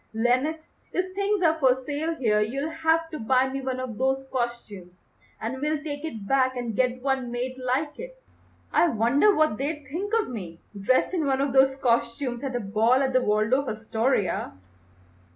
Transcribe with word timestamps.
Lenox, 0.15 0.73
if 0.93 1.13
things 1.13 1.43
are 1.43 1.59
for 1.59 1.75
sale 1.75 2.15
here 2.15 2.39
you'll 2.41 2.71
have 2.71 3.07
to 3.11 3.19
buy 3.19 3.47
me 3.49 3.61
one 3.61 3.79
of 3.79 3.99
those 3.99 4.25
costumes, 4.31 5.05
and 5.39 5.61
we'll 5.61 5.77
take 5.83 6.03
it 6.03 6.25
back 6.27 6.57
and 6.57 6.75
get 6.75 7.03
one 7.03 7.29
made 7.29 7.55
like 7.63 7.99
it. 7.99 8.19
I 8.73 8.87
wonder 8.87 9.35
what 9.35 9.57
they'd 9.57 9.85
think 9.91 10.11
of 10.19 10.27
me 10.29 10.59
dressed 10.75 11.13
in 11.13 11.25
one 11.25 11.39
of 11.39 11.53
those 11.53 11.75
costumes 11.75 12.43
at 12.43 12.55
a 12.55 12.59
ball 12.59 13.03
at 13.03 13.13
the 13.13 13.21
Waldorf 13.21 13.69
Astoria." 13.69 14.53